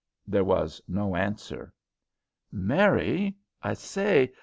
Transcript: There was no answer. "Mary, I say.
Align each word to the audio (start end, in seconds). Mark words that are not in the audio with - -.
There 0.25 0.43
was 0.43 0.81
no 0.87 1.15
answer. 1.15 1.73
"Mary, 2.51 3.35
I 3.61 3.75
say. 3.75 4.33